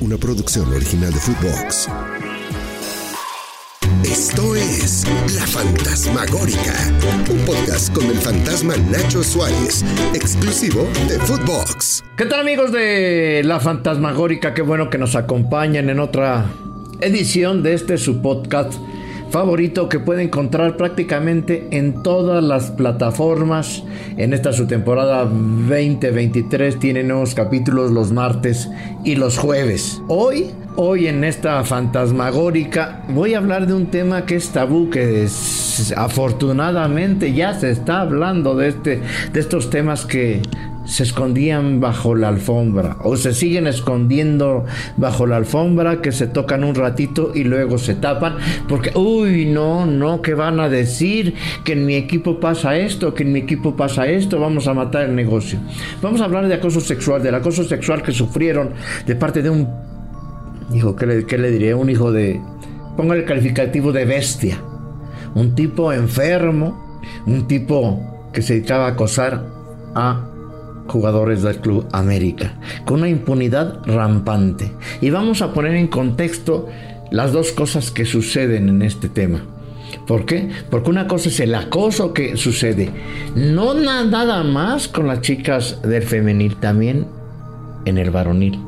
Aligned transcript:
una 0.00 0.16
producción 0.16 0.72
original 0.72 1.12
de 1.12 1.20
Footbox. 1.20 1.88
Esto 4.02 4.56
es 4.56 5.04
La 5.36 5.46
Fantasmagórica, 5.46 6.74
un 7.30 7.38
podcast 7.44 7.92
con 7.92 8.06
el 8.06 8.16
fantasma 8.16 8.76
Nacho 8.76 9.22
Suárez, 9.22 9.84
exclusivo 10.14 10.88
de 11.06 11.18
Footbox. 11.20 12.02
¿Qué 12.16 12.24
tal 12.24 12.40
amigos 12.40 12.72
de 12.72 13.42
La 13.44 13.60
Fantasmagórica? 13.60 14.54
Qué 14.54 14.62
bueno 14.62 14.88
que 14.88 14.98
nos 14.98 15.16
acompañan 15.16 15.90
en 15.90 16.00
otra 16.00 16.46
edición 17.00 17.62
de 17.62 17.74
este 17.74 17.98
su 17.98 18.22
podcast 18.22 18.74
favorito 19.30 19.88
que 19.88 20.00
puede 20.00 20.24
encontrar 20.24 20.76
prácticamente 20.76 21.68
en 21.70 22.02
todas 22.02 22.42
las 22.42 22.70
plataformas. 22.70 23.84
En 24.16 24.32
esta 24.32 24.52
su 24.52 24.66
temporada 24.66 25.24
2023 25.24 26.78
tiene 26.78 27.02
nuevos 27.02 27.34
capítulos 27.34 27.90
los 27.90 28.12
martes 28.12 28.68
y 29.04 29.14
los 29.14 29.38
jueves. 29.38 30.02
Hoy, 30.08 30.50
hoy 30.76 31.06
en 31.06 31.24
esta 31.24 31.62
fantasmagórica 31.64 33.04
voy 33.08 33.34
a 33.34 33.38
hablar 33.38 33.66
de 33.66 33.74
un 33.74 33.86
tema 33.86 34.26
que 34.26 34.36
es 34.36 34.50
tabú, 34.50 34.90
que 34.90 35.26
afortunadamente 35.96 37.32
ya 37.32 37.54
se 37.54 37.70
está 37.70 38.00
hablando 38.00 38.56
de, 38.56 38.68
este, 38.68 39.00
de 39.32 39.40
estos 39.40 39.70
temas 39.70 40.06
que 40.06 40.42
se 40.84 41.02
escondían 41.02 41.80
bajo 41.80 42.14
la 42.14 42.28
alfombra 42.28 42.96
o 43.02 43.16
se 43.16 43.34
siguen 43.34 43.66
escondiendo 43.66 44.64
bajo 44.96 45.26
la 45.26 45.36
alfombra 45.36 46.00
que 46.00 46.12
se 46.12 46.26
tocan 46.26 46.64
un 46.64 46.74
ratito 46.74 47.32
y 47.34 47.44
luego 47.44 47.78
se 47.78 47.94
tapan 47.94 48.36
porque 48.68 48.90
uy 48.94 49.46
no 49.46 49.86
no 49.86 50.22
que 50.22 50.34
van 50.34 50.58
a 50.58 50.68
decir 50.68 51.34
que 51.64 51.72
en 51.72 51.86
mi 51.86 51.94
equipo 51.94 52.40
pasa 52.40 52.76
esto 52.76 53.14
que 53.14 53.24
en 53.24 53.32
mi 53.32 53.40
equipo 53.40 53.76
pasa 53.76 54.06
esto 54.06 54.40
vamos 54.40 54.66
a 54.68 54.74
matar 54.74 55.04
el 55.04 55.14
negocio 55.14 55.58
vamos 56.02 56.20
a 56.20 56.24
hablar 56.24 56.48
de 56.48 56.54
acoso 56.54 56.80
sexual 56.80 57.22
del 57.22 57.34
acoso 57.34 57.64
sexual 57.64 58.02
que 58.02 58.12
sufrieron 58.12 58.70
de 59.06 59.14
parte 59.14 59.42
de 59.42 59.50
un 59.50 59.68
hijo 60.72 60.96
qué 60.96 61.06
le, 61.06 61.26
qué 61.26 61.36
le 61.36 61.50
diré 61.50 61.74
un 61.74 61.90
hijo 61.90 62.10
de 62.10 62.40
ponga 62.96 63.14
el 63.14 63.24
calificativo 63.24 63.92
de 63.92 64.04
bestia. 64.04 64.58
Un 65.34 65.54
tipo 65.54 65.92
enfermo 65.92 66.90
un 67.26 67.46
tipo 67.46 68.00
que 68.32 68.42
se 68.42 68.54
dedicaba 68.54 68.86
a 68.86 68.90
acosar 68.90 69.44
a 69.94 70.29
jugadores 70.90 71.42
del 71.42 71.60
Club 71.60 71.86
América, 71.92 72.54
con 72.84 73.00
una 73.00 73.08
impunidad 73.08 73.80
rampante. 73.86 74.72
Y 75.00 75.10
vamos 75.10 75.40
a 75.40 75.52
poner 75.52 75.74
en 75.76 75.86
contexto 75.86 76.68
las 77.10 77.32
dos 77.32 77.52
cosas 77.52 77.90
que 77.90 78.04
suceden 78.04 78.68
en 78.68 78.82
este 78.82 79.08
tema. 79.08 79.42
¿Por 80.06 80.26
qué? 80.26 80.50
Porque 80.70 80.90
una 80.90 81.06
cosa 81.06 81.28
es 81.28 81.40
el 81.40 81.54
acoso 81.54 82.12
que 82.12 82.36
sucede, 82.36 82.90
no 83.34 83.74
nada 83.74 84.42
más 84.42 84.88
con 84.88 85.06
las 85.06 85.20
chicas 85.20 85.80
del 85.82 86.02
femenil, 86.02 86.56
también 86.56 87.06
en 87.84 87.98
el 87.98 88.10
varonil. 88.10 88.58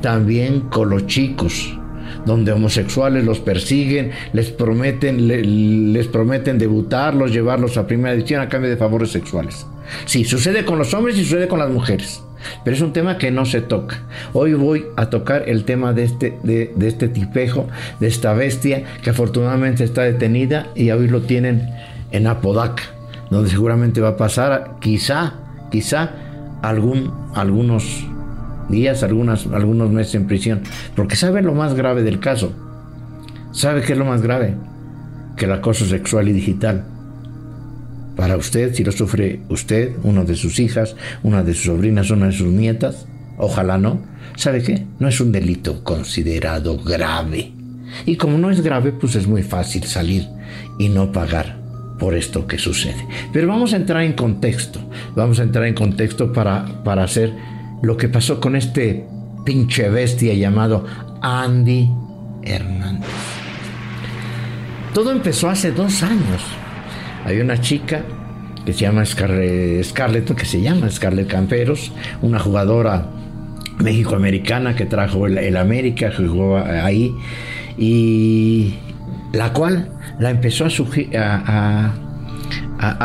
También 0.00 0.60
con 0.60 0.90
los 0.90 1.06
chicos, 1.06 1.76
donde 2.26 2.52
homosexuales 2.52 3.24
los 3.24 3.40
persiguen, 3.40 4.12
les 4.32 4.50
prometen, 4.50 5.92
les 5.92 6.06
prometen 6.08 6.58
debutarlos, 6.58 7.32
llevarlos 7.32 7.76
a 7.76 7.86
primera 7.86 8.14
edición 8.14 8.40
a 8.40 8.48
cambio 8.48 8.70
de 8.70 8.76
favores 8.76 9.10
sexuales. 9.10 9.66
Sí, 10.06 10.24
sucede 10.24 10.64
con 10.64 10.78
los 10.78 10.94
hombres 10.94 11.16
y 11.16 11.24
sucede 11.24 11.48
con 11.48 11.58
las 11.58 11.70
mujeres. 11.70 12.22
Pero 12.64 12.76
es 12.76 12.82
un 12.82 12.92
tema 12.92 13.18
que 13.18 13.30
no 13.30 13.44
se 13.44 13.60
toca. 13.60 14.02
Hoy 14.32 14.54
voy 14.54 14.86
a 14.96 15.10
tocar 15.10 15.48
el 15.48 15.64
tema 15.64 15.92
de 15.92 16.04
este, 16.04 16.38
de, 16.42 16.72
este 16.80 17.08
tipejo, 17.08 17.68
de 18.00 18.08
esta 18.08 18.32
bestia 18.32 18.84
que 19.02 19.10
afortunadamente 19.10 19.84
está 19.84 20.02
detenida 20.02 20.68
y 20.74 20.90
hoy 20.90 21.08
lo 21.08 21.22
tienen 21.22 21.68
en 22.12 22.26
Apodaca, 22.26 22.82
donde 23.30 23.50
seguramente 23.50 24.00
va 24.00 24.10
a 24.10 24.16
pasar 24.16 24.76
quizá, 24.80 25.34
quizá 25.70 26.12
algún, 26.62 27.12
algunos 27.34 28.06
días, 28.70 29.02
algunas, 29.02 29.46
algunos 29.46 29.90
meses 29.90 30.14
en 30.14 30.26
prisión. 30.26 30.60
Porque 30.94 31.16
sabe 31.16 31.42
lo 31.42 31.54
más 31.54 31.74
grave 31.74 32.02
del 32.02 32.20
caso. 32.20 32.52
¿Sabe 33.52 33.82
qué 33.82 33.92
es 33.92 33.98
lo 33.98 34.04
más 34.04 34.22
grave? 34.22 34.54
Que 35.36 35.46
el 35.46 35.52
acoso 35.52 35.84
sexual 35.86 36.28
y 36.28 36.32
digital 36.32 36.84
para 38.20 38.36
usted, 38.36 38.74
si 38.74 38.84
lo 38.84 38.92
sufre 38.92 39.40
usted, 39.48 39.96
una 40.02 40.24
de 40.24 40.34
sus 40.34 40.60
hijas, 40.60 40.94
una 41.22 41.42
de 41.42 41.54
sus 41.54 41.64
sobrinas, 41.64 42.10
una 42.10 42.26
de 42.26 42.32
sus 42.32 42.48
nietas, 42.52 43.06
ojalá 43.38 43.78
no, 43.78 44.02
¿sabe 44.36 44.62
qué? 44.62 44.84
No 44.98 45.08
es 45.08 45.22
un 45.22 45.32
delito 45.32 45.82
considerado 45.82 46.76
grave. 46.76 47.52
Y 48.04 48.16
como 48.16 48.36
no 48.36 48.50
es 48.50 48.60
grave, 48.60 48.92
pues 48.92 49.14
es 49.14 49.26
muy 49.26 49.42
fácil 49.42 49.84
salir 49.84 50.28
y 50.78 50.90
no 50.90 51.12
pagar 51.12 51.60
por 51.98 52.14
esto 52.14 52.46
que 52.46 52.58
sucede. 52.58 53.06
Pero 53.32 53.48
vamos 53.48 53.72
a 53.72 53.76
entrar 53.76 54.02
en 54.02 54.12
contexto, 54.12 54.80
vamos 55.16 55.40
a 55.40 55.44
entrar 55.44 55.64
en 55.64 55.74
contexto 55.74 56.30
para, 56.30 56.84
para 56.84 57.04
hacer 57.04 57.32
lo 57.82 57.96
que 57.96 58.08
pasó 58.08 58.40
con 58.40 58.56
este 58.56 59.06
pinche 59.44 59.88
bestia 59.88 60.34
llamado 60.34 60.84
Andy 61.22 61.90
Hernández. 62.42 63.08
Todo 64.94 65.12
empezó 65.12 65.48
hace 65.48 65.72
dos 65.72 66.02
años 66.02 66.42
hay 67.24 67.40
una 67.40 67.60
chica 67.60 68.02
que 68.64 68.72
se 68.72 68.80
llama 68.80 69.04
Scarlett, 69.04 70.34
que 70.34 70.44
se 70.44 70.60
llama 70.60 70.90
Scarlett 70.90 71.28
Camperos, 71.28 71.92
una 72.22 72.38
jugadora 72.38 73.06
mexicoamericana 73.78 74.74
que 74.74 74.86
trajo 74.86 75.26
el, 75.26 75.56
América, 75.56 76.10
jugó 76.16 76.58
ahí, 76.58 77.12
y 77.78 78.74
la 79.32 79.52
cual 79.52 79.90
la 80.18 80.30
empezó 80.30 80.66
a 80.66 80.70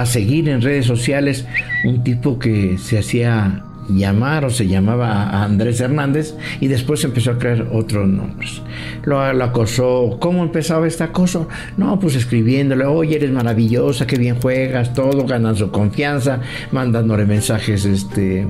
seguir 0.05 0.49
en 0.49 0.61
redes 0.61 0.85
sociales 0.85 1.45
un 1.85 2.03
tipo 2.03 2.39
que 2.39 2.77
se 2.77 2.99
hacía 2.99 3.63
llamar 3.89 4.45
o 4.45 4.49
se 4.49 4.67
llamaba 4.67 5.43
Andrés 5.43 5.79
Hernández 5.79 6.35
y 6.59 6.67
después 6.67 7.03
empezó 7.03 7.31
a 7.31 7.39
crear 7.39 7.67
otros 7.71 8.07
nombres. 8.07 8.61
Lo, 9.03 9.21
acosó. 9.21 10.17
¿Cómo 10.19 10.43
empezaba 10.43 10.87
este 10.87 11.03
acoso? 11.03 11.47
No, 11.77 11.99
pues 11.99 12.15
escribiéndole, 12.15 12.85
oye, 12.85 13.15
eres 13.15 13.31
maravillosa, 13.31 14.07
qué 14.07 14.17
bien 14.17 14.39
juegas, 14.41 14.93
todo, 14.93 15.25
ganan 15.25 15.55
su 15.55 15.71
confianza, 15.71 16.39
mandándole 16.71 17.25
mensajes 17.25 17.85
este, 17.85 18.47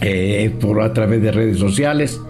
eh, 0.00 0.54
por 0.60 0.80
a 0.80 0.92
través 0.92 1.22
de 1.22 1.32
redes 1.32 1.58
sociales. 1.58 2.20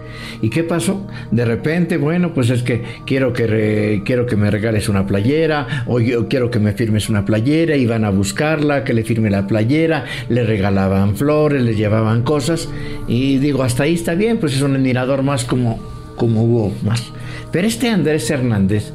¿Y 0.41 0.49
qué 0.49 0.63
pasó? 0.63 1.07
De 1.31 1.45
repente, 1.45 1.97
bueno, 1.97 2.33
pues 2.33 2.49
es 2.49 2.63
que 2.63 2.83
quiero 3.05 3.31
que, 3.33 4.01
quiero 4.05 4.25
que 4.25 4.35
me 4.35 4.51
regales 4.51 4.89
una 4.89 5.05
playera, 5.05 5.85
o 5.87 5.99
yo 5.99 6.27
quiero 6.27 6.49
que 6.51 6.59
me 6.59 6.73
firmes 6.73 7.09
una 7.09 7.25
playera, 7.25 7.75
iban 7.75 8.05
a 8.05 8.09
buscarla, 8.09 8.83
que 8.83 8.93
le 8.93 9.03
firme 9.03 9.29
la 9.29 9.47
playera, 9.47 10.05
le 10.29 10.43
regalaban 10.43 11.15
flores, 11.15 11.61
le 11.61 11.75
llevaban 11.75 12.23
cosas, 12.23 12.69
y 13.07 13.37
digo, 13.37 13.63
hasta 13.63 13.83
ahí 13.83 13.93
está 13.93 14.15
bien, 14.15 14.37
pues 14.37 14.53
es 14.55 14.61
un 14.61 14.75
admirador 14.75 15.23
más 15.23 15.45
como, 15.45 15.79
como 16.15 16.43
hubo 16.43 16.73
más. 16.83 17.11
Pero 17.51 17.67
este 17.67 17.89
Andrés 17.89 18.29
Hernández 18.29 18.93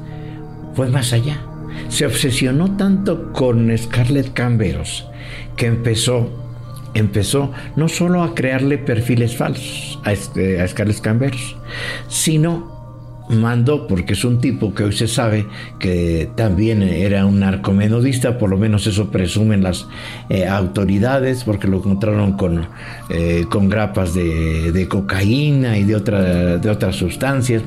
fue 0.74 0.88
más 0.88 1.12
allá. 1.12 1.40
Se 1.88 2.06
obsesionó 2.06 2.76
tanto 2.76 3.32
con 3.32 3.76
Scarlett 3.76 4.32
Camberos 4.32 5.06
que 5.56 5.66
empezó 5.66 6.45
empezó 6.98 7.52
no 7.76 7.88
solo 7.88 8.22
a 8.22 8.34
crearle 8.34 8.78
perfiles 8.78 9.36
falsos 9.36 9.98
a, 10.04 10.12
este, 10.12 10.60
a 10.60 10.68
Scarlett 10.68 11.00
Camberos, 11.00 11.56
sino 12.08 12.75
mandó, 13.28 13.86
porque 13.86 14.12
es 14.12 14.24
un 14.24 14.40
tipo 14.40 14.74
que 14.74 14.84
hoy 14.84 14.92
se 14.92 15.08
sabe 15.08 15.46
que 15.78 16.30
también 16.36 16.82
era 16.82 17.26
un 17.26 17.40
narcomenudista, 17.40 18.38
por 18.38 18.50
lo 18.50 18.58
menos 18.58 18.86
eso 18.86 19.10
presumen 19.10 19.62
las 19.62 19.86
eh, 20.28 20.46
autoridades, 20.46 21.44
porque 21.44 21.68
lo 21.68 21.78
encontraron 21.78 22.36
con, 22.36 22.66
eh, 23.10 23.44
con 23.48 23.68
grapas 23.68 24.14
de, 24.14 24.86
cocaína 24.88 25.78
y 25.78 25.84
de, 25.84 25.96
otra, 25.96 26.58
de 26.58 26.70
otras 26.70 26.96
sustancias, 26.96 27.62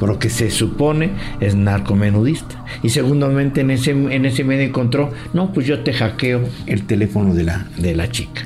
por 0.00 0.08
lo 0.08 0.18
que 0.18 0.30
se 0.30 0.50
supone 0.50 1.10
es 1.40 1.54
narcomenudista. 1.54 2.64
Y 2.82 2.88
segundamente 2.88 3.60
en 3.60 3.70
ese, 3.70 3.92
en 3.92 4.24
ese 4.24 4.44
medio 4.44 4.64
encontró, 4.64 5.12
no, 5.32 5.52
pues 5.52 5.66
yo 5.66 5.80
te 5.80 5.92
hackeo 5.92 6.42
el 6.66 6.86
teléfono 6.86 7.34
de 7.34 7.44
la, 7.44 7.66
de 7.76 7.94
la 7.94 8.10
chica 8.10 8.42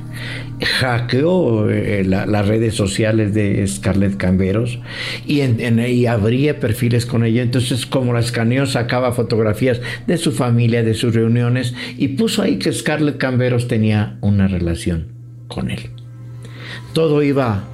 hackeó 0.65 1.71
eh, 1.71 2.05
las 2.05 2.49
redes 2.49 2.75
sociales 2.75 3.35
de 3.35 3.67
Scarlett 3.67 4.17
Camberos 4.17 4.79
y, 5.27 5.41
y 5.41 6.07
abría 6.07 6.61
perfiles 6.61 7.07
con 7.07 7.25
ella. 7.25 7.43
Entonces, 7.43 7.87
como 7.87 8.13
la 8.13 8.21
escaneó, 8.21 8.67
sacaba 8.67 9.13
fotografías 9.13 9.81
de 10.07 10.17
su 10.17 10.33
familia, 10.33 10.83
de 10.83 10.95
sus 10.95 11.15
reuniones 11.15 11.75
y 11.97 12.09
puso 12.09 12.43
ahí 12.43 12.59
que 12.59 12.73
Scarlett 12.73 13.19
Camberos 13.19 13.69
tenía 13.69 14.19
una 14.21 14.49
relación 14.49 15.09
con 15.49 15.71
él. 15.71 15.91
Todo 16.93 17.23
iba 17.23 17.65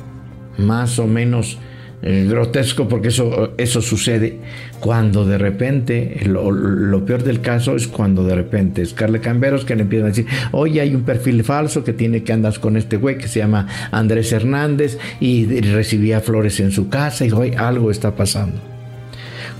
más 0.58 0.98
o 0.98 1.06
menos 1.06 1.58
grotesco 2.04 2.86
porque 2.86 3.08
eso, 3.08 3.54
eso 3.56 3.80
sucede 3.80 4.38
cuando 4.78 5.24
de 5.24 5.38
repente, 5.38 6.20
lo, 6.26 7.04
peor 7.06 7.22
del 7.22 7.40
caso 7.40 7.76
es 7.76 7.88
cuando 7.88 8.24
de 8.24 8.34
repente 8.34 8.84
Scarlett 8.84 9.22
Camberos 9.22 9.64
que 9.64 9.74
le 9.74 9.82
empiezan 9.82 10.06
a 10.06 10.08
decir, 10.10 10.26
oye, 10.52 10.82
hay 10.82 10.94
un 10.94 11.02
perfil 11.02 11.42
falso 11.44 11.82
que 11.82 11.94
tiene 11.94 12.22
que 12.22 12.34
andar 12.34 12.58
con 12.60 12.76
este 12.76 12.98
güey 12.98 13.16
que 13.16 13.28
se 13.28 13.38
llama 13.38 13.66
Andrés 13.90 14.30
Hernández 14.32 14.98
y 15.20 15.46
recibía 15.60 16.20
flores 16.20 16.60
en 16.60 16.70
su 16.70 16.90
casa 16.90 17.24
y 17.24 17.30
hoy 17.30 17.54
algo 17.56 17.90
está 17.90 18.14
pasando. 18.14 18.60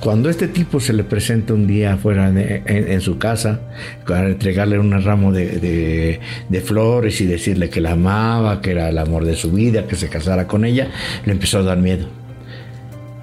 Cuando 0.01 0.29
este 0.29 0.49
tipo 0.49 0.81
se 0.81 0.93
le 0.93 1.03
presenta 1.03 1.55
un 1.55 1.67
día 1.67 1.95
afuera 1.95 2.29
en, 2.29 3.01
su 3.01 3.17
casa, 3.17 3.61
para 4.07 4.29
entregarle 4.29 4.79
un 4.79 5.03
ramo 5.03 5.33
de, 5.33 6.21
flores 6.63 7.23
y 7.23 7.27
decirle 7.27 7.71
que 7.71 7.81
la 7.81 7.93
amaba, 7.93 8.61
que 8.61 8.73
era 8.73 8.91
el 8.91 8.99
amor 8.99 9.25
de 9.25 9.35
su 9.35 9.51
vida, 9.51 9.87
que 9.87 9.97
se 9.97 10.11
casara 10.11 10.47
con 10.47 10.67
ella, 10.67 10.89
le 11.25 11.33
empezó 11.33 11.61
a 11.61 11.63
dar 11.63 11.79
miedo. 11.79 12.24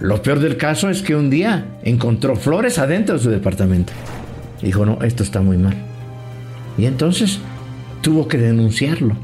Lo 0.02 0.22
peor 0.24 0.40
del 0.40 0.58
caso 0.58 0.90
es 0.90 1.04
que 1.04 1.16
un 1.16 1.30
día 1.30 1.78
encontró 1.84 2.36
flores 2.36 2.80
adentro 2.80 3.16
de 3.16 3.24
su 3.24 3.30
departamento. 3.30 3.94
Dijo, 4.62 4.84
no, 4.84 5.00
esto 5.04 5.22
está 5.22 5.42
muy 5.42 5.58
mal. 5.58 5.76
Y 6.76 6.86
entonces 6.86 7.40
tuvo 8.02 8.28
que 8.28 8.40
denunciarlo 8.40 9.16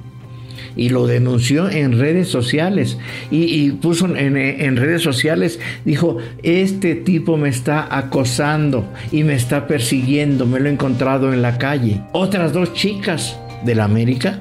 y 0.75 0.89
lo 0.89 1.07
denunció 1.07 1.67
en 1.69 1.97
redes 1.97 2.27
sociales 2.27 2.99
y, 3.31 3.71
puso 3.71 4.05
en, 4.15 4.77
redes 4.77 5.01
sociales, 5.01 5.59
dijo, 5.83 6.17
este 6.43 6.93
tipo 6.93 7.37
me 7.37 7.49
está 7.49 7.87
acosando 7.97 8.87
y 9.11 9.23
me 9.23 9.33
está 9.33 9.65
persiguiendo, 9.65 10.45
me 10.45 10.59
lo 10.59 10.69
he 10.69 10.71
encontrado 10.71 11.33
en 11.33 11.41
la 11.41 11.57
calle. 11.57 12.01
Otras 12.13 12.53
dos 12.53 12.73
chicas 12.73 13.39
de 13.65 13.73
la 13.73 13.85
América, 13.85 14.39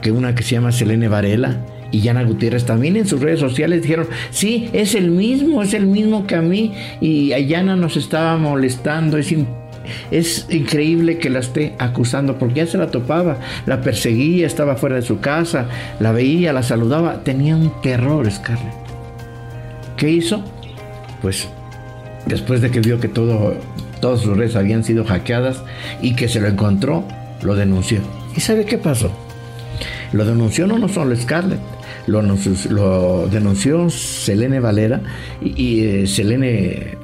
que 0.00 0.10
una 0.10 0.34
que 0.34 0.42
se 0.42 0.56
llama 0.56 0.72
Selene 0.72 1.06
Varela, 1.06 1.64
y 1.92 2.00
Yana 2.00 2.24
Gutiérrez 2.24 2.64
también 2.64 2.96
en 2.96 3.06
sus 3.06 3.20
redes 3.20 3.38
sociales 3.38 3.82
dijeron, 3.82 4.08
sí, 4.30 4.68
es 4.72 4.94
el 4.96 5.10
mismo, 5.10 5.62
es 5.62 5.74
el 5.74 5.86
mismo 5.86 6.26
que 6.26 6.34
a 6.34 6.42
mí 6.42 6.72
y 7.00 7.32
a 7.32 7.38
Yana 7.38 7.76
nos 7.76 7.96
estaba 7.96 8.36
molestando, 8.38 9.18
es 9.18 9.32
es 10.10 10.46
increíble 10.50 11.18
que 11.18 11.30
la 11.30 11.40
esté 11.40 11.74
acusando 11.78 12.38
porque 12.38 12.56
ya 12.56 12.66
se 12.66 12.78
la 12.78 12.90
topaba, 12.90 13.38
la 13.66 13.80
perseguía, 13.80 14.46
estaba 14.46 14.76
fuera 14.76 14.96
de 14.96 15.02
su 15.02 15.20
casa, 15.20 15.66
la 16.00 16.12
veía, 16.12 16.52
la 16.52 16.62
saludaba. 16.62 17.24
Tenía 17.24 17.56
un 17.56 17.72
terror 17.82 18.30
Scarlett. 18.30 18.74
¿Qué 19.96 20.10
hizo? 20.10 20.42
Pues 21.20 21.48
después 22.26 22.60
de 22.60 22.70
que 22.70 22.80
vio 22.80 23.00
que 23.00 23.08
todo, 23.08 23.54
todas 24.00 24.20
sus 24.20 24.36
redes 24.36 24.56
habían 24.56 24.84
sido 24.84 25.04
hackeadas 25.04 25.62
y 26.00 26.14
que 26.14 26.28
se 26.28 26.40
lo 26.40 26.48
encontró, 26.48 27.04
lo 27.42 27.54
denunció. 27.54 28.00
¿Y 28.36 28.40
sabe 28.40 28.64
qué 28.64 28.78
pasó? 28.78 29.10
Lo 30.12 30.24
denunció 30.24 30.66
no, 30.66 30.88
solo 30.88 31.16
Scarlett, 31.16 31.60
lo, 32.06 33.28
denunció 33.28 33.88
Selene 33.88 34.60
Valera 34.60 35.00
y, 35.42 35.84
eh, 35.84 36.06
Selene 36.06 36.98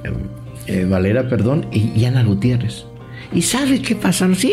eh, 0.67 0.85
Valera, 0.85 1.29
perdón, 1.29 1.67
y, 1.73 2.05
Ana 2.05 2.23
Gutiérrez. 2.23 2.85
¿Y 3.33 3.43
sabe 3.43 3.81
qué 3.81 3.97
pasaron? 3.97 4.35
Sí, 4.35 4.53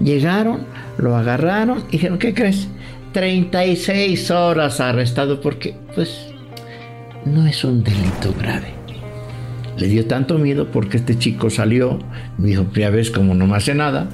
llegaron, 0.00 0.66
lo 0.98 1.16
agarraron 1.16 1.84
y 1.88 1.92
dijeron, 1.92 2.18
¿qué 2.18 2.32
crees? 2.32 2.68
36 3.12 4.30
horas 4.30 4.80
arrestado 4.80 5.40
porque, 5.40 5.76
pues, 5.94 6.28
no 7.24 7.46
es 7.46 7.64
un 7.64 7.82
delito 7.82 8.32
grave. 8.38 8.74
Le 9.76 9.88
dio 9.88 10.06
tanto 10.06 10.38
miedo 10.38 10.70
porque 10.70 10.98
este 10.98 11.18
chico 11.18 11.50
salió, 11.50 11.98
dijo, 12.38 12.64
primera 12.64 12.90
vez 12.90 13.10
como 13.10 13.34
no 13.34 13.46
me 13.46 13.56
hace 13.56 13.74
nada, 13.74 14.08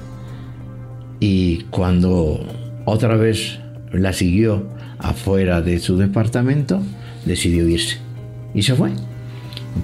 y 1.20 1.64
cuando 1.70 2.40
otra 2.84 3.16
vez 3.16 3.60
la 3.92 4.12
siguió 4.12 4.66
afuera 4.98 5.62
de 5.62 5.78
su 5.78 5.96
departamento, 5.96 6.82
decidió 7.24 7.68
irse. 7.68 7.98
Y 8.54 8.62
se 8.62 8.74
fue 8.74 8.90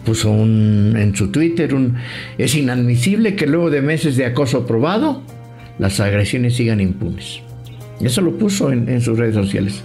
puso 0.05 0.31
en 0.31 1.13
su 1.15 1.29
Twitter 1.29 1.75
un, 1.75 1.97
es 2.37 2.55
inadmisible 2.55 3.35
que 3.35 3.47
luego 3.47 3.71
de 3.71 3.83
meses 3.83 4.17
de 4.17 4.27
acoso 4.27 4.67
probado 4.67 5.23
las 5.79 6.01
agresiones 6.01 6.57
sigan 6.57 6.81
impunes. 6.81 7.41
Eso 8.01 8.21
lo 8.21 8.37
puso 8.37 8.73
en, 8.73 8.89
en 8.89 9.01
sus 9.01 9.19
redes 9.19 9.35
sociales. 9.35 9.83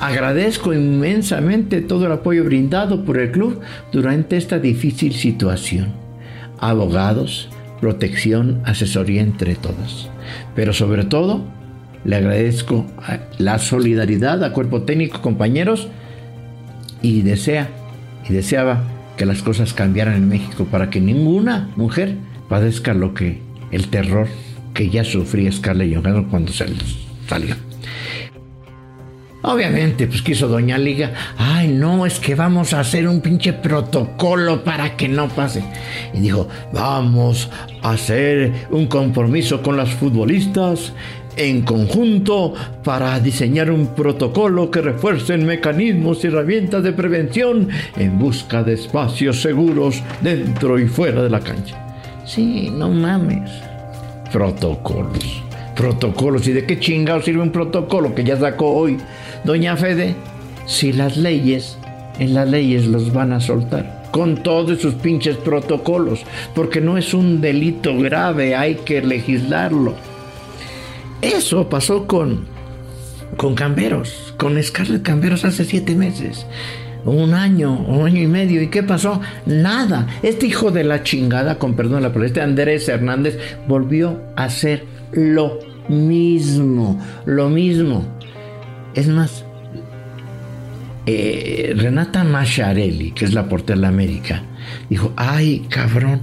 Agradezco 0.00 0.72
inmensamente 0.72 1.80
todo 1.80 2.06
el 2.06 2.12
apoyo 2.12 2.44
brindado 2.44 3.04
por 3.04 3.18
el 3.18 3.32
club 3.32 3.60
durante 3.90 4.36
esta 4.36 4.58
difícil 4.58 5.12
situación. 5.12 5.88
Abogados, 6.60 7.48
protección, 7.80 8.60
asesoría 8.64 9.22
entre 9.22 9.56
todos. 9.56 10.08
Pero 10.54 10.72
sobre 10.72 11.04
todo, 11.04 11.44
le 12.04 12.16
agradezco 12.16 12.86
la 13.38 13.58
solidaridad 13.58 14.42
a 14.44 14.52
cuerpo 14.52 14.82
técnico, 14.82 15.20
compañeros, 15.20 15.88
y 17.02 17.22
desea 17.22 17.68
y 18.28 18.32
deseaba 18.32 18.82
que 19.16 19.26
las 19.26 19.42
cosas 19.42 19.72
cambiaran 19.72 20.14
en 20.14 20.28
México 20.28 20.66
para 20.70 20.90
que 20.90 21.00
ninguna 21.00 21.70
mujer 21.76 22.16
padezca 22.48 22.94
lo 22.94 23.14
que 23.14 23.40
el 23.70 23.88
terror 23.88 24.28
que 24.74 24.90
ya 24.90 25.04
sufría 25.04 25.50
Scarlett 25.50 25.94
Johansson 25.94 26.24
cuando 26.24 26.52
salió. 26.52 27.56
Obviamente, 29.42 30.08
pues 30.08 30.22
quiso 30.22 30.48
Doña 30.48 30.78
Liga, 30.78 31.12
ay 31.36 31.68
no, 31.68 32.06
es 32.06 32.18
que 32.18 32.34
vamos 32.34 32.72
a 32.72 32.80
hacer 32.80 33.06
un 33.08 33.20
pinche 33.20 33.52
protocolo 33.52 34.64
para 34.64 34.96
que 34.96 35.08
no 35.08 35.28
pase. 35.28 35.62
Y 36.12 36.20
dijo, 36.20 36.48
vamos 36.72 37.48
a 37.82 37.92
hacer 37.92 38.52
un 38.70 38.86
compromiso 38.88 39.62
con 39.62 39.76
las 39.76 39.90
futbolistas 39.90 40.92
en 41.38 41.62
conjunto 41.62 42.52
para 42.84 43.18
diseñar 43.20 43.70
un 43.70 43.86
protocolo 43.94 44.70
que 44.70 44.82
refuerce 44.82 45.38
mecanismos 45.38 46.22
y 46.22 46.26
herramientas 46.26 46.82
de 46.82 46.92
prevención 46.92 47.68
en 47.96 48.18
busca 48.18 48.62
de 48.62 48.74
espacios 48.74 49.40
seguros 49.40 50.02
dentro 50.20 50.78
y 50.78 50.86
fuera 50.86 51.22
de 51.22 51.30
la 51.30 51.40
cancha. 51.40 51.76
Sí, 52.26 52.70
no 52.70 52.90
mames. 52.90 53.50
Protocolos. 54.32 55.42
Protocolos. 55.74 56.46
¿Y 56.48 56.52
de 56.52 56.66
qué 56.66 56.78
chingado 56.78 57.22
sirve 57.22 57.42
un 57.42 57.52
protocolo 57.52 58.14
que 58.14 58.24
ya 58.24 58.36
sacó 58.36 58.72
hoy 58.72 58.98
Doña 59.44 59.76
Fede? 59.76 60.14
Si 60.66 60.92
las 60.92 61.16
leyes, 61.16 61.78
en 62.18 62.34
las 62.34 62.48
leyes 62.48 62.86
los 62.86 63.12
van 63.12 63.32
a 63.32 63.40
soltar 63.40 63.98
con 64.10 64.42
todos 64.42 64.80
sus 64.80 64.94
pinches 64.94 65.36
protocolos, 65.36 66.24
porque 66.54 66.80
no 66.80 66.98
es 66.98 67.14
un 67.14 67.40
delito 67.40 67.96
grave, 67.96 68.56
hay 68.56 68.76
que 68.76 69.02
legislarlo. 69.02 69.94
Eso 71.20 71.68
pasó 71.68 72.06
con, 72.06 72.46
con 73.36 73.54
Camberos, 73.54 74.34
con 74.36 74.62
Scarlett 74.62 75.02
Camberos 75.02 75.44
hace 75.44 75.64
siete 75.64 75.94
meses. 75.96 76.46
Un 77.04 77.34
año, 77.34 77.72
un 77.72 78.06
año 78.06 78.22
y 78.22 78.26
medio. 78.26 78.62
¿Y 78.62 78.68
qué 78.68 78.82
pasó? 78.82 79.20
Nada. 79.46 80.06
Este 80.22 80.46
hijo 80.46 80.70
de 80.70 80.84
la 80.84 81.02
chingada, 81.02 81.58
con 81.58 81.74
perdón 81.74 82.02
la 82.02 82.08
palabra, 82.08 82.26
este 82.26 82.40
Andrés 82.40 82.88
Hernández, 82.88 83.38
volvió 83.66 84.20
a 84.36 84.44
hacer 84.44 84.84
lo 85.12 85.58
mismo. 85.88 87.00
Lo 87.24 87.48
mismo. 87.48 88.04
Es 88.94 89.08
más, 89.08 89.44
eh, 91.06 91.72
Renata 91.76 92.24
Macharelli, 92.24 93.12
que 93.12 93.24
es 93.24 93.32
la 93.32 93.48
portera 93.48 93.76
de 93.76 93.82
la 93.82 93.88
América, 93.88 94.42
dijo: 94.90 95.12
Ay, 95.16 95.66
cabrón, 95.68 96.20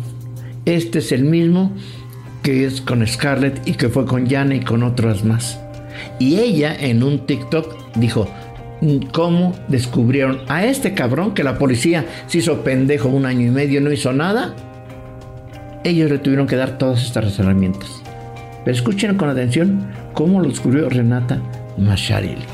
este 0.65 0.99
es 0.99 1.11
el 1.11 1.23
mismo 1.23 1.71
que 2.45 2.63
es 2.63 2.79
con 2.79 3.05
Scarlett 3.07 3.67
y 3.67 3.73
que 3.73 3.89
fue 3.89 4.05
con 4.05 4.27
Yana 4.27 4.53
y 4.53 4.59
con 4.59 4.83
otras 4.83 5.23
más. 5.23 5.59
Y 6.19 6.37
ella 6.37 6.75
en 6.75 7.01
un 7.01 7.25
TikTok 7.25 7.95
dijo, 7.95 8.27
¿cómo 9.11 9.55
descubrieron 9.67 10.41
a 10.47 10.63
este 10.63 10.93
cabrón 10.93 11.33
que 11.33 11.43
la 11.43 11.57
policía 11.57 12.05
se 12.27 12.37
hizo 12.37 12.63
pendejo 12.63 13.09
un 13.09 13.25
año 13.25 13.47
y 13.47 13.49
medio, 13.49 13.81
no 13.81 13.91
hizo 13.91 14.13
nada? 14.13 14.55
Ellos 15.83 16.11
le 16.11 16.19
tuvieron 16.19 16.45
que 16.45 16.55
dar 16.55 16.77
todas 16.77 17.01
estas 17.01 17.39
herramientas. 17.39 17.89
Pero 18.63 18.77
escuchen 18.77 19.17
con 19.17 19.27
atención 19.27 19.91
cómo 20.13 20.39
lo 20.39 20.47
descubrió 20.47 20.87
Renata 20.87 21.41
Macharil. 21.79 22.45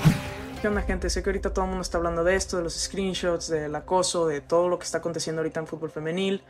¿Qué 0.62 0.69
onda 0.69 0.83
gente? 0.83 1.10
Sé 1.10 1.21
que 1.21 1.31
ahorita 1.31 1.51
todo 1.51 1.65
el 1.65 1.71
mundo 1.71 1.81
está 1.81 1.98
hablando 1.98 2.24
de 2.24 2.36
esto, 2.36 2.55
de 2.55 2.63
los 2.63 2.79
screenshots, 2.79 3.50
del 3.50 3.75
acoso, 3.75 4.25
de 4.25 4.39
todo 4.39 4.69
lo 4.69 4.79
que 4.79 4.86
está 4.86 5.00
aconteciendo 5.00 5.41
ahorita 5.41 5.60
en 5.60 5.67
fútbol 5.67 5.89
femenil. 5.89 6.43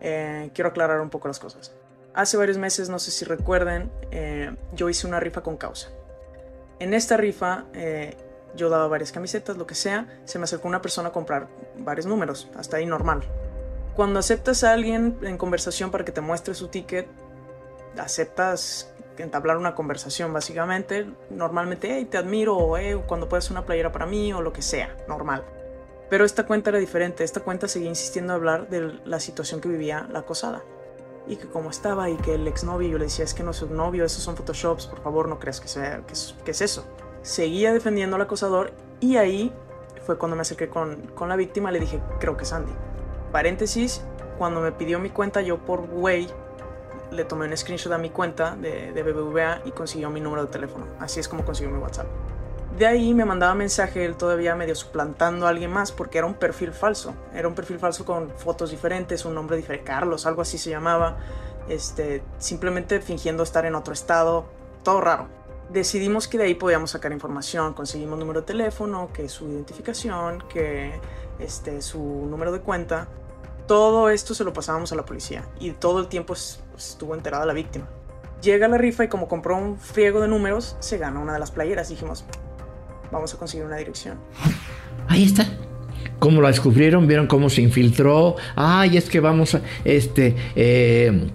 Eh, 0.00 0.50
quiero 0.52 0.70
aclarar 0.70 1.00
un 1.00 1.10
poco 1.10 1.28
las 1.28 1.38
cosas. 1.38 1.72
Hace 2.14 2.36
varios 2.36 2.58
meses, 2.58 2.88
no 2.88 2.98
sé 2.98 3.10
si 3.10 3.24
recuerden, 3.24 3.92
eh, 4.10 4.54
yo 4.72 4.88
hice 4.88 5.06
una 5.06 5.20
rifa 5.20 5.42
con 5.42 5.56
causa. 5.56 5.90
En 6.80 6.94
esta 6.94 7.16
rifa 7.16 7.66
eh, 7.74 8.16
yo 8.54 8.70
daba 8.70 8.88
varias 8.88 9.12
camisetas, 9.12 9.56
lo 9.56 9.66
que 9.66 9.74
sea, 9.74 10.20
se 10.24 10.38
me 10.38 10.44
acercó 10.44 10.68
una 10.68 10.80
persona 10.80 11.10
a 11.10 11.12
comprar 11.12 11.48
varios 11.78 12.06
números, 12.06 12.48
hasta 12.56 12.78
ahí 12.78 12.86
normal. 12.86 13.22
Cuando 13.94 14.20
aceptas 14.20 14.64
a 14.64 14.72
alguien 14.72 15.18
en 15.22 15.38
conversación 15.38 15.90
para 15.90 16.04
que 16.04 16.12
te 16.12 16.20
muestre 16.20 16.54
su 16.54 16.68
ticket, 16.68 17.08
aceptas 17.98 18.92
entablar 19.18 19.56
una 19.56 19.74
conversación 19.74 20.32
básicamente, 20.32 21.06
normalmente, 21.30 21.88
hey, 21.90 22.04
te 22.04 22.16
admiro, 22.18 22.56
o 22.56 22.76
hey, 22.78 23.00
cuando 23.06 23.28
puedes 23.28 23.50
una 23.50 23.66
playera 23.66 23.90
para 23.90 24.06
mí, 24.06 24.32
o 24.32 24.40
lo 24.40 24.52
que 24.52 24.62
sea, 24.62 24.96
normal. 25.08 25.44
Pero 26.08 26.24
esta 26.24 26.46
cuenta 26.46 26.70
era 26.70 26.78
diferente, 26.78 27.24
esta 27.24 27.40
cuenta 27.40 27.68
seguía 27.68 27.88
insistiendo 27.88 28.32
en 28.32 28.36
hablar 28.36 28.68
de 28.68 29.00
la 29.04 29.20
situación 29.20 29.60
que 29.60 29.68
vivía 29.68 30.06
la 30.10 30.20
acosada 30.20 30.62
y 31.28 31.36
que 31.36 31.46
como 31.46 31.70
estaba 31.70 32.08
y 32.10 32.16
que 32.16 32.34
el 32.34 32.48
exnovio, 32.48 32.88
yo 32.88 32.98
le 32.98 33.04
decía, 33.04 33.24
es 33.24 33.34
que 33.34 33.42
no 33.42 33.50
es 33.50 33.62
un 33.62 33.76
novio, 33.76 34.04
esos 34.04 34.22
son 34.22 34.36
photoshops, 34.36 34.86
por 34.86 35.00
favor 35.00 35.28
no 35.28 35.38
creas 35.38 35.60
que, 35.60 35.68
sea, 35.68 36.02
que, 36.06 36.12
es, 36.50 36.60
eso. 36.60 36.84
Seguía 37.22 37.72
defendiendo 37.72 38.16
al 38.16 38.22
acosador 38.22 38.72
y 39.00 39.16
ahí 39.16 39.52
fue 40.06 40.16
cuando 40.16 40.36
me 40.36 40.42
acerqué 40.42 40.68
con, 40.68 40.96
con 41.14 41.28
la 41.28 41.36
víctima, 41.36 41.70
le 41.70 41.80
dije, 41.80 42.00
creo 42.18 42.36
que 42.36 42.44
es 42.44 42.52
Andy. 42.52 42.72
Paréntesis, 43.30 44.02
cuando 44.38 44.60
me 44.60 44.72
pidió 44.72 44.98
mi 44.98 45.10
cuenta, 45.10 45.42
yo 45.42 45.58
por 45.58 45.80
way 45.92 46.28
le 47.10 47.24
tomé 47.24 47.46
un 47.46 47.56
screenshot 47.56 47.92
a 47.92 47.98
mi 47.98 48.10
cuenta 48.10 48.56
de, 48.56 48.92
de 48.92 49.02
BBVA 49.02 49.62
y 49.64 49.72
consiguió 49.72 50.10
mi 50.10 50.20
número 50.20 50.46
de 50.46 50.50
teléfono. 50.50 50.86
Así 50.98 51.20
es 51.20 51.28
como 51.28 51.44
consiguió 51.44 51.74
mi 51.74 51.78
WhatsApp. 51.78 52.06
De 52.78 52.86
ahí 52.86 53.12
me 53.12 53.24
mandaba 53.24 53.56
mensaje 53.56 54.04
él 54.04 54.14
todavía 54.14 54.54
medio 54.54 54.76
suplantando 54.76 55.46
a 55.46 55.48
alguien 55.48 55.72
más 55.72 55.90
porque 55.90 56.18
era 56.18 56.28
un 56.28 56.34
perfil 56.34 56.70
falso. 56.72 57.12
Era 57.34 57.48
un 57.48 57.54
perfil 57.56 57.80
falso 57.80 58.04
con 58.04 58.30
fotos 58.30 58.70
diferentes, 58.70 59.24
un 59.24 59.34
nombre 59.34 59.56
diferente, 59.56 59.84
Carlos, 59.84 60.26
algo 60.26 60.42
así 60.42 60.58
se 60.58 60.70
llamaba. 60.70 61.16
Este, 61.68 62.22
simplemente 62.38 63.00
fingiendo 63.00 63.42
estar 63.42 63.66
en 63.66 63.74
otro 63.74 63.92
estado, 63.92 64.46
todo 64.84 65.00
raro. 65.00 65.26
Decidimos 65.70 66.28
que 66.28 66.38
de 66.38 66.44
ahí 66.44 66.54
podíamos 66.54 66.92
sacar 66.92 67.10
información, 67.10 67.74
conseguimos 67.74 68.16
número 68.16 68.42
de 68.42 68.46
teléfono, 68.46 69.10
que 69.12 69.28
su 69.28 69.48
identificación, 69.48 70.44
que 70.48 70.92
este, 71.40 71.82
su 71.82 71.98
número 71.98 72.52
de 72.52 72.60
cuenta. 72.60 73.08
Todo 73.66 74.08
esto 74.08 74.34
se 74.34 74.44
lo 74.44 74.52
pasábamos 74.52 74.92
a 74.92 74.94
la 74.94 75.04
policía 75.04 75.44
y 75.58 75.72
todo 75.72 75.98
el 75.98 76.06
tiempo 76.06 76.32
estuvo 76.32 77.16
enterada 77.16 77.44
la 77.44 77.54
víctima. 77.54 77.88
Llega 78.40 78.68
la 78.68 78.78
rifa 78.78 79.02
y 79.02 79.08
como 79.08 79.26
compró 79.26 79.56
un 79.56 79.78
friego 79.78 80.20
de 80.20 80.28
números, 80.28 80.76
se 80.78 80.96
gana 80.96 81.18
una 81.18 81.32
de 81.32 81.40
las 81.40 81.50
playeras. 81.50 81.88
Dijimos, 81.88 82.24
vamos 83.10 83.34
a 83.34 83.38
conseguir 83.38 83.66
una 83.66 83.76
dirección. 83.76 84.18
Ahí 85.08 85.24
está. 85.24 85.46
¿Cómo 86.18 86.42
la 86.42 86.48
descubrieron? 86.48 87.06
¿Vieron 87.06 87.26
cómo 87.26 87.48
se 87.48 87.62
infiltró? 87.62 88.36
Ay, 88.56 88.96
es 88.96 89.08
que 89.08 89.20
vamos 89.20 89.54
a... 89.54 89.62
Este... 89.84 90.34
Eh, 90.56 91.30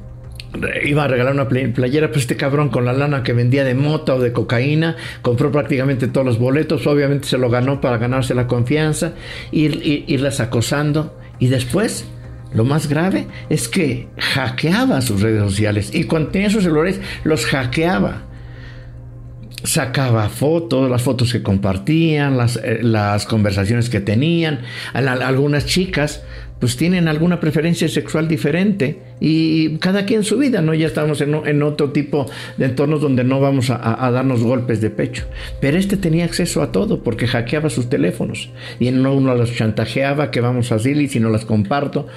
iba 0.84 1.04
a 1.04 1.08
regalar 1.08 1.34
una 1.34 1.48
playera, 1.48 2.10
pues 2.10 2.22
este 2.22 2.38
cabrón 2.38 2.70
con 2.70 2.86
la 2.86 2.94
lana 2.94 3.24
que 3.24 3.34
vendía 3.34 3.64
de 3.64 3.74
mota 3.74 4.16
o 4.16 4.20
de 4.20 4.32
cocaína, 4.32 4.96
compró 5.22 5.52
prácticamente 5.52 6.08
todos 6.08 6.26
los 6.26 6.38
boletos, 6.38 6.86
obviamente 6.86 7.28
se 7.28 7.38
lo 7.38 7.50
ganó 7.50 7.82
para 7.82 7.98
ganarse 7.98 8.36
la 8.36 8.48
confianza, 8.48 9.14
ir, 9.52 9.82
irlas 10.08 10.40
acosando 10.40 11.18
y 11.40 11.48
después 11.48 12.06
lo 12.54 12.66
más 12.66 12.88
grave 12.88 13.28
es 13.50 13.68
que 13.68 14.08
hackeaba 14.18 15.02
sus 15.02 15.22
redes 15.22 15.42
sociales 15.42 15.90
y 15.94 16.04
cuando 16.04 16.30
tenía 16.30 16.50
sus 16.50 16.64
celulares 16.64 17.02
los 17.24 17.46
hackeaba. 17.48 18.24
Sacaba 19.64 20.30
fotos, 20.30 20.90
las 20.90 21.02
fotos 21.02 21.32
que 21.32 21.42
compartían, 21.42 22.38
las, 22.38 22.58
eh, 22.58 22.80
las 22.82 23.26
conversaciones 23.26 23.90
que 23.90 24.02
tenían. 24.02 24.62
Algunas 24.94 25.66
chicas 25.66 26.22
pues 26.64 26.78
tienen 26.78 27.10
alguna 27.10 27.42
preferencia 27.42 27.90
sexual 27.90 28.30
diferente 28.30 29.02
y 29.20 29.80
cada 29.80 30.06
quien 30.06 30.24
su 30.24 30.38
vida, 30.38 30.62
¿no? 30.62 30.74
Ya 30.74 30.88
estamos 30.88 31.20
en, 31.20 31.62
otro 31.62 31.92
tipo 31.92 32.26
de 32.56 32.68
entornos 32.68 33.02
donde 33.02 33.26
no 33.26 33.42
vamos 33.42 33.70
a, 33.70 34.10
darnos 34.12 34.42
golpes 34.42 34.80
de 34.80 34.90
pecho. 34.90 35.26
Pero 35.60 35.78
este 35.78 35.98
tenía 35.98 36.24
acceso 36.24 36.62
a 36.62 36.72
todo 36.72 37.04
porque 37.04 37.28
hackeaba 37.28 37.70
sus 37.70 37.90
teléfonos 37.90 38.50
y 38.80 38.90
no 38.92 39.14
uno 39.14 39.36
los 39.36 39.54
chantajeaba 39.54 40.32
que 40.32 40.40
vamos 40.40 40.72
a 40.72 40.78
y 40.78 41.10
si 41.10 41.20
no 41.20 41.30
las 41.30 41.44
comparto. 41.44 42.08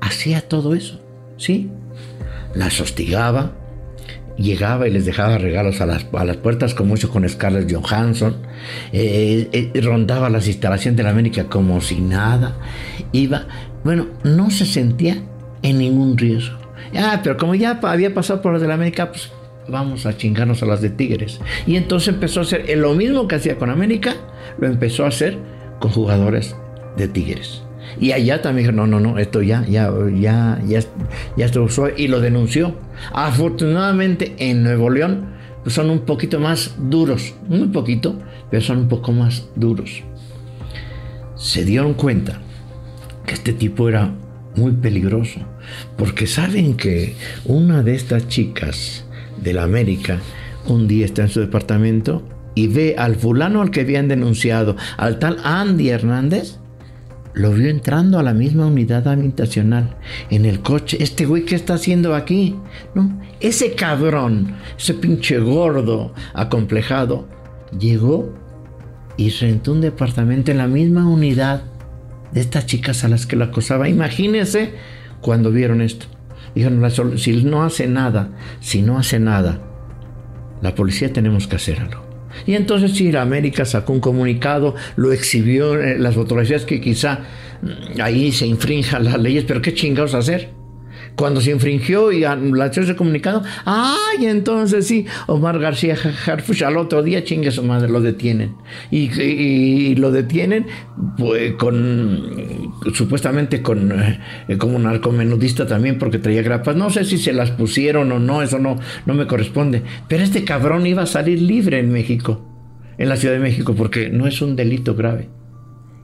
Hacía 0.00 0.40
todo 0.40 0.76
eso, 0.76 1.00
¿sí? 1.36 1.68
Las 2.54 2.80
hostigaba, 2.80 3.54
llegaba 4.36 4.86
y 4.86 4.90
les 4.90 5.04
dejaba 5.04 5.38
regalos 5.38 5.80
a 5.80 5.86
las, 5.86 6.06
a 6.12 6.24
las 6.24 6.36
puertas, 6.36 6.74
como 6.74 6.94
hizo 6.94 7.10
con 7.10 7.28
Scarlett 7.28 7.72
Johansson, 7.72 8.36
eh, 8.92 9.48
eh, 9.52 9.80
rondaba 9.80 10.30
las 10.30 10.46
instalaciones 10.46 10.96
de 10.96 11.02
la 11.02 11.10
América 11.10 11.44
como 11.44 11.80
si 11.80 12.00
nada, 12.00 12.56
iba, 13.12 13.46
bueno, 13.84 14.06
no 14.24 14.50
se 14.50 14.66
sentía 14.66 15.22
en 15.62 15.78
ningún 15.78 16.16
riesgo. 16.18 16.58
Ah, 16.94 17.20
pero 17.22 17.36
como 17.36 17.54
ya 17.54 17.78
había 17.82 18.14
pasado 18.14 18.42
por 18.42 18.52
las 18.52 18.62
de 18.62 18.68
la 18.68 18.74
América, 18.74 19.10
pues 19.10 19.30
vamos 19.68 20.06
a 20.06 20.16
chingarnos 20.16 20.62
a 20.62 20.66
las 20.66 20.80
de 20.80 20.90
Tigres. 20.90 21.40
Y 21.66 21.76
entonces 21.76 22.08
empezó 22.08 22.40
a 22.40 22.42
hacer 22.44 22.76
lo 22.76 22.94
mismo 22.94 23.26
que 23.26 23.36
hacía 23.36 23.56
con 23.56 23.70
América, 23.70 24.14
lo 24.58 24.66
empezó 24.66 25.04
a 25.04 25.08
hacer 25.08 25.38
con 25.80 25.90
jugadores 25.90 26.56
de 26.96 27.08
Tigres. 27.08 27.62
Y 28.00 28.12
allá 28.12 28.42
también 28.42 28.66
dijo, 28.68 28.76
no, 28.76 28.86
no, 28.86 29.00
no, 29.00 29.18
esto 29.18 29.42
ya, 29.42 29.64
ya, 29.66 29.90
ya, 30.14 30.60
ya, 30.66 30.80
ya 31.36 31.46
esto 31.46 31.62
usó 31.62 31.88
y 31.88 32.08
lo 32.08 32.20
denunció. 32.20 32.74
Afortunadamente 33.12 34.34
en 34.38 34.62
Nuevo 34.62 34.90
León 34.90 35.26
pues, 35.62 35.74
son 35.74 35.90
un 35.90 36.00
poquito 36.00 36.38
más 36.38 36.76
duros, 36.78 37.34
muy 37.48 37.68
poquito, 37.68 38.18
pero 38.50 38.62
son 38.62 38.78
un 38.78 38.88
poco 38.88 39.12
más 39.12 39.48
duros. 39.56 40.02
Se 41.36 41.64
dieron 41.64 41.94
cuenta 41.94 42.40
que 43.26 43.34
este 43.34 43.52
tipo 43.52 43.88
era 43.88 44.14
muy 44.54 44.72
peligroso, 44.72 45.40
porque 45.98 46.26
saben 46.26 46.76
que 46.76 47.14
una 47.44 47.82
de 47.82 47.94
estas 47.94 48.28
chicas 48.28 49.04
de 49.42 49.52
la 49.52 49.64
América 49.64 50.18
un 50.66 50.88
día 50.88 51.04
está 51.04 51.22
en 51.22 51.28
su 51.28 51.40
departamento 51.40 52.22
y 52.54 52.68
ve 52.68 52.94
al 52.98 53.16
fulano 53.16 53.60
al 53.60 53.70
que 53.70 53.80
habían 53.80 54.08
denunciado, 54.08 54.76
al 54.96 55.18
tal 55.18 55.38
Andy 55.44 55.90
Hernández, 55.90 56.58
lo 57.36 57.52
vio 57.52 57.68
entrando 57.68 58.18
a 58.18 58.22
la 58.22 58.32
misma 58.32 58.66
unidad 58.66 59.06
habitacional, 59.06 59.94
en 60.30 60.46
el 60.46 60.62
coche. 60.62 60.96
Este 61.00 61.26
güey, 61.26 61.44
¿qué 61.44 61.54
está 61.54 61.74
haciendo 61.74 62.14
aquí? 62.14 62.56
No, 62.94 63.20
ese 63.40 63.74
cabrón, 63.74 64.54
ese 64.78 64.94
pinche 64.94 65.38
gordo, 65.38 66.14
acomplejado, 66.32 67.28
llegó 67.78 68.32
y 69.18 69.28
rentó 69.28 69.72
un 69.72 69.82
departamento 69.82 70.50
en 70.50 70.56
la 70.56 70.66
misma 70.66 71.06
unidad 71.06 71.62
de 72.32 72.40
estas 72.40 72.64
chicas 72.64 73.04
a 73.04 73.08
las 73.08 73.26
que 73.26 73.36
lo 73.36 73.44
acosaba. 73.44 73.86
Imagínense 73.86 74.72
cuando 75.20 75.50
vieron 75.50 75.82
esto. 75.82 76.06
Dijeron, 76.54 77.18
si 77.18 77.44
no 77.44 77.64
hace 77.64 77.86
nada, 77.86 78.30
si 78.60 78.80
no 78.80 78.98
hace 78.98 79.20
nada, 79.20 79.60
la 80.62 80.74
policía 80.74 81.12
tenemos 81.12 81.46
que 81.46 81.56
hacer 81.56 81.80
algo. 81.80 82.15
Y 82.46 82.54
entonces 82.54 83.00
la 83.12 83.22
América 83.22 83.64
sacó 83.64 83.92
un 83.92 84.00
comunicado, 84.00 84.74
lo 84.96 85.12
exhibió, 85.12 85.80
en 85.80 86.02
las 86.02 86.14
fotografías 86.14 86.64
que 86.64 86.80
quizá 86.80 87.20
mm, 87.62 88.00
ahí 88.00 88.32
se 88.32 88.46
infrinjan 88.46 89.04
las 89.04 89.18
leyes, 89.20 89.44
pero 89.46 89.62
¿qué 89.62 89.74
chingados 89.74 90.14
hacer? 90.14 90.55
Cuando 91.16 91.40
se 91.40 91.50
infringió 91.50 92.12
y 92.12 92.20
lanzó 92.20 92.82
ese 92.82 92.94
comunicado, 92.94 93.42
¡ay! 93.64 94.26
Entonces 94.26 94.86
sí, 94.86 95.06
Omar 95.26 95.58
García 95.58 95.96
Harfush 96.26 96.62
al 96.62 96.76
otro 96.76 97.02
día, 97.02 97.24
chingue 97.24 97.50
su 97.50 97.62
madre, 97.62 97.88
lo 97.88 98.02
detienen. 98.02 98.54
Y, 98.90 99.94
lo 99.96 100.10
detienen 100.10 100.66
pues, 101.16 101.54
con, 101.54 102.74
supuestamente 102.92 103.62
con, 103.62 103.92
eh, 103.92 104.58
como 104.58 104.78
narcomenudista 104.78 105.66
también, 105.66 105.98
porque 105.98 106.18
traía 106.18 106.42
grapas. 106.42 106.76
No 106.76 106.90
sé 106.90 107.04
si 107.04 107.16
se 107.16 107.32
las 107.32 107.50
pusieron 107.50 108.12
o 108.12 108.18
no, 108.18 108.42
eso 108.42 108.58
no, 108.58 108.78
no 109.06 109.14
me 109.14 109.26
corresponde. 109.26 109.82
Pero 110.08 110.22
este 110.22 110.44
cabrón 110.44 110.86
iba 110.86 111.02
a 111.02 111.06
salir 111.06 111.40
libre 111.40 111.78
en 111.78 111.90
México, 111.90 112.44
en 112.98 113.08
la 113.08 113.16
Ciudad 113.16 113.34
de 113.34 113.40
México, 113.40 113.74
porque 113.74 114.10
no 114.10 114.26
es 114.26 114.42
un 114.42 114.54
delito 114.54 114.94
grave. 114.94 115.30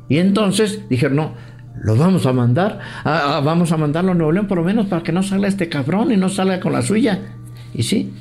Y 0.08 0.18
entonces 0.18 0.88
dijeron, 0.88 1.16
no, 1.16 1.34
lo 1.80 1.96
vamos 1.96 2.26
a 2.26 2.32
mandar, 2.32 2.78
vamos 3.04 3.72
a 3.72 3.76
mandarlo 3.76 4.12
a 4.12 4.14
Nuevo 4.14 4.32
León 4.32 4.46
por 4.46 4.58
lo 4.58 4.64
menos 4.64 4.86
para 4.86 5.02
que 5.02 5.12
no 5.12 5.22
salga 5.22 5.48
este 5.48 5.68
cabrón 5.68 6.12
y 6.12 6.16
no 6.16 6.28
salga 6.28 6.60
con 6.60 6.72
la 6.72 6.82
suya. 6.82 7.20
Y 7.74 7.82
sí. 7.82 8.12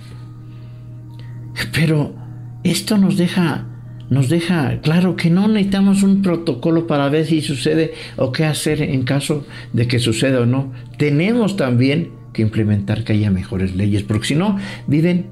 Pero 1.74 2.16
esto 2.64 2.98
nos 2.98 3.18
deja, 3.18 3.66
nos 4.10 4.30
deja 4.30 4.80
claro 4.82 5.16
que 5.16 5.30
no 5.30 5.48
necesitamos 5.48 6.04
un 6.04 6.22
protocolo 6.22 6.88
para 6.88 7.10
ver 7.10 7.26
si 7.26 7.42
sucede 7.42 7.94
o 8.18 8.32
qué 8.32 8.46
hacer 8.46 8.82
en 8.82 9.04
caso 9.04 9.46
de 9.74 9.88
que 9.88 10.00
suceda 10.00 10.42
o 10.42 10.46
no. 10.46 10.72
Tenemos 10.98 11.56
también 11.56 12.12
que 12.34 12.42
implementar 12.42 13.04
que 13.04 13.14
haya 13.14 13.30
mejores 13.30 13.76
leyes, 13.76 14.04
porque 14.04 14.28
si 14.28 14.36
no, 14.36 14.58
viven 14.88 15.28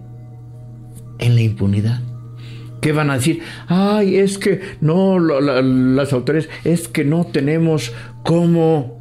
en 1.20 1.36
la 1.36 1.42
impunidad. 1.42 2.02
¿Qué 2.82 2.92
van 2.92 3.10
a 3.10 3.16
decir? 3.16 3.42
Ay, 3.68 4.18
es 4.18 4.38
que 4.38 4.62
no, 4.82 5.20
las 5.20 6.14
autoridades, 6.14 6.50
es 6.64 6.88
que 6.88 7.04
no 7.04 7.26
tenemos 7.26 7.94
cómo 8.24 9.00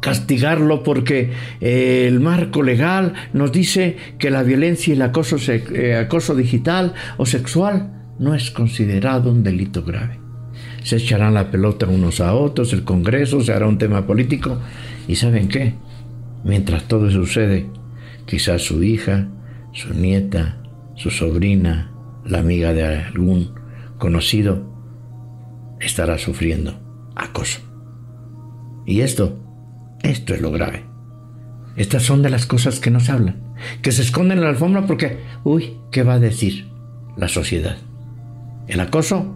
castigarlo 0.00 0.82
porque 0.82 1.30
eh, 1.60 2.06
el 2.08 2.20
marco 2.20 2.62
legal 2.62 3.12
nos 3.32 3.52
dice 3.52 3.96
que 4.18 4.30
la 4.30 4.42
violencia 4.42 4.92
y 4.92 4.96
el 4.96 5.02
acoso, 5.02 5.36
eh, 5.48 5.96
acoso 5.96 6.34
digital 6.34 6.94
o 7.18 7.26
sexual 7.26 7.92
no 8.18 8.34
es 8.34 8.50
considerado 8.50 9.30
un 9.30 9.42
delito 9.42 9.82
grave. 9.82 10.18
Se 10.82 10.96
echarán 10.96 11.34
la 11.34 11.50
pelota 11.50 11.86
unos 11.86 12.20
a 12.20 12.34
otros, 12.34 12.72
el 12.72 12.84
Congreso 12.84 13.40
se 13.42 13.52
hará 13.52 13.66
un 13.66 13.78
tema 13.78 14.06
político 14.06 14.58
y 15.06 15.16
¿saben 15.16 15.48
qué? 15.48 15.74
Mientras 16.44 16.88
todo 16.88 17.10
sucede, 17.10 17.66
quizás 18.24 18.62
su 18.62 18.82
hija, 18.82 19.28
su 19.72 19.92
nieta, 19.92 20.56
su 20.96 21.10
sobrina, 21.10 21.89
la 22.30 22.38
amiga 22.38 22.72
de 22.72 22.84
algún 22.84 23.54
conocido 23.98 24.62
estará 25.80 26.18
sufriendo 26.18 26.78
acoso. 27.16 27.60
Y 28.86 29.00
esto, 29.00 29.38
esto 30.02 30.34
es 30.34 30.40
lo 30.40 30.50
grave. 30.50 30.84
Estas 31.76 32.02
son 32.02 32.22
de 32.22 32.30
las 32.30 32.46
cosas 32.46 32.80
que 32.80 32.90
no 32.90 33.00
se 33.00 33.12
hablan, 33.12 33.54
que 33.82 33.92
se 33.92 34.02
esconden 34.02 34.38
en 34.38 34.44
la 34.44 34.50
alfombra 34.50 34.86
porque, 34.86 35.20
uy, 35.44 35.76
¿qué 35.90 36.02
va 36.02 36.14
a 36.14 36.18
decir 36.18 36.68
la 37.16 37.28
sociedad? 37.28 37.76
El 38.66 38.80
acoso 38.80 39.34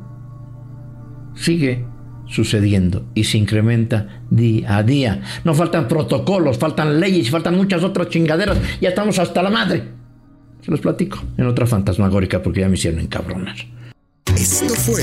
sigue 1.34 1.86
sucediendo 2.26 3.06
y 3.14 3.24
se 3.24 3.38
incrementa 3.38 4.22
día 4.30 4.76
a 4.76 4.82
día. 4.82 5.22
No 5.44 5.54
faltan 5.54 5.88
protocolos, 5.88 6.58
faltan 6.58 7.00
leyes, 7.00 7.30
faltan 7.30 7.56
muchas 7.56 7.82
otras 7.82 8.08
chingaderas. 8.08 8.58
Ya 8.80 8.90
estamos 8.90 9.18
hasta 9.18 9.42
la 9.42 9.50
madre. 9.50 10.03
Se 10.64 10.70
los 10.70 10.80
platico 10.80 11.18
en 11.36 11.46
otra 11.46 11.66
fantasmagórica 11.66 12.42
porque 12.42 12.60
ya 12.60 12.68
me 12.68 12.74
hicieron 12.74 13.00
encabronar. 13.00 13.56
Esto 14.34 14.74
fue 14.74 15.02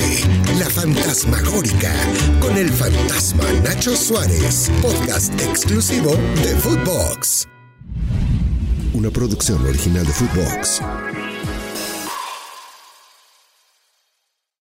La 0.57 0.65
Fantasmagórica 0.65 1.93
con 2.39 2.57
el 2.57 2.69
fantasma 2.69 3.43
Nacho 3.63 3.95
Suárez, 3.95 4.71
podcast 4.81 5.39
exclusivo 5.39 6.15
de 6.43 6.55
Footbox. 6.57 7.47
Una 8.93 9.11
producción 9.11 9.63
original 9.65 10.05
de 10.05 10.11
Footbox. 10.11 10.81